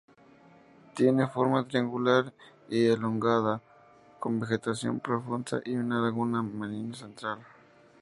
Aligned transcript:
Tiene 0.95 1.27
forma 1.27 1.67
triangular 1.67 2.33
y 2.69 2.87
elongada, 2.87 3.61
con 4.19 4.39
vegetación 4.39 4.99
profusa 4.99 5.61
y 5.63 5.75
una 5.75 6.01
laguna 6.01 6.41
marina 6.41 6.95
central. 6.95 7.45